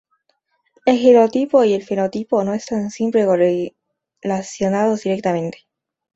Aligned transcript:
El 0.87 0.97
genotipo 0.97 1.63
y 1.63 1.73
el 1.73 1.83
fenotipo 1.83 2.43
no 2.43 2.55
están 2.55 2.89
siempre 2.89 3.23
correlacionados 3.23 5.03
directamente. 5.03 5.67